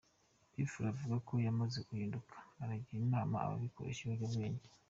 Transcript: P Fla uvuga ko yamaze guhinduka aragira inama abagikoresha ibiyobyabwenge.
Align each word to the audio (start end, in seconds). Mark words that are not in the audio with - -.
P 0.51 0.53
Fla 0.71 0.89
uvuga 0.95 1.17
ko 1.27 1.33
yamaze 1.45 1.77
guhinduka 1.87 2.35
aragira 2.63 3.01
inama 3.05 3.35
abagikoresha 3.45 3.99
ibiyobyabwenge. 4.01 4.65